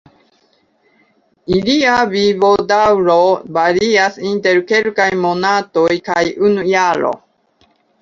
[1.57, 3.19] Ilia vivodaŭro
[3.59, 7.19] varias inter kelkaj monatoj kaj unu jaro.